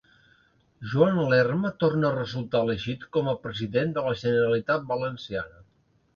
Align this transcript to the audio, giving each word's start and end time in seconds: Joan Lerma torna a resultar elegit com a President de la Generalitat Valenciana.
Joan 0.93 1.19
Lerma 1.33 1.71
torna 1.83 2.07
a 2.09 2.15
resultar 2.15 2.63
elegit 2.67 3.05
com 3.19 3.31
a 3.33 3.37
President 3.45 3.95
de 4.01 4.07
la 4.09 4.17
Generalitat 4.25 4.91
Valenciana. 4.95 5.63